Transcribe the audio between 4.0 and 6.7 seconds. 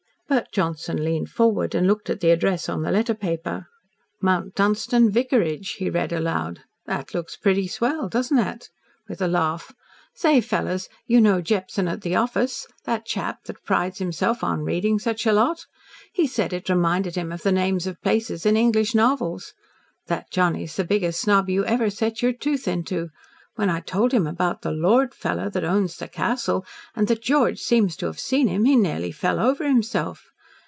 "Mount Dunstan Vicarage," he read aloud.